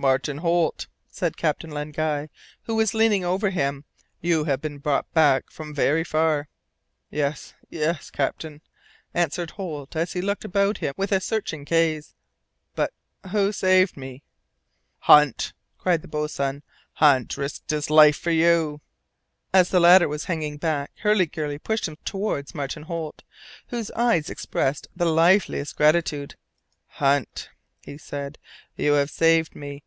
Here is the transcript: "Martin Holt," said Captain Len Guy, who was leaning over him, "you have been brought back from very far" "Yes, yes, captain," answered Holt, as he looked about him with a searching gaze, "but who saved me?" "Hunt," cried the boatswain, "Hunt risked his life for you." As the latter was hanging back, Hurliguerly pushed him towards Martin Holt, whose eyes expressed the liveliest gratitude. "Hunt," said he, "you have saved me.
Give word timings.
"Martin 0.00 0.38
Holt," 0.38 0.86
said 1.08 1.36
Captain 1.36 1.72
Len 1.72 1.90
Guy, 1.90 2.28
who 2.62 2.76
was 2.76 2.94
leaning 2.94 3.24
over 3.24 3.50
him, 3.50 3.84
"you 4.20 4.44
have 4.44 4.60
been 4.60 4.78
brought 4.78 5.12
back 5.12 5.50
from 5.50 5.74
very 5.74 6.04
far" 6.04 6.48
"Yes, 7.10 7.54
yes, 7.68 8.08
captain," 8.08 8.60
answered 9.12 9.50
Holt, 9.50 9.96
as 9.96 10.12
he 10.12 10.20
looked 10.22 10.44
about 10.44 10.78
him 10.78 10.94
with 10.96 11.10
a 11.10 11.18
searching 11.18 11.64
gaze, 11.64 12.14
"but 12.76 12.92
who 13.32 13.50
saved 13.50 13.96
me?" 13.96 14.22
"Hunt," 15.00 15.52
cried 15.78 16.02
the 16.02 16.06
boatswain, 16.06 16.62
"Hunt 16.92 17.36
risked 17.36 17.70
his 17.70 17.90
life 17.90 18.16
for 18.16 18.30
you." 18.30 18.80
As 19.52 19.70
the 19.70 19.80
latter 19.80 20.06
was 20.06 20.26
hanging 20.26 20.58
back, 20.58 20.92
Hurliguerly 21.02 21.58
pushed 21.58 21.88
him 21.88 21.96
towards 22.04 22.54
Martin 22.54 22.84
Holt, 22.84 23.24
whose 23.70 23.90
eyes 23.96 24.30
expressed 24.30 24.86
the 24.94 25.06
liveliest 25.06 25.74
gratitude. 25.74 26.36
"Hunt," 26.86 27.50
said 27.98 28.38
he, 28.74 28.84
"you 28.84 28.92
have 28.92 29.10
saved 29.10 29.56
me. 29.56 29.82